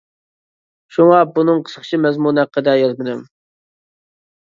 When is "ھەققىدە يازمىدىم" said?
2.47-3.25